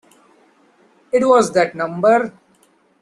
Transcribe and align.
It 1.11 1.23
was 1.27 1.51
that 1.51 1.75
number. 1.75 2.33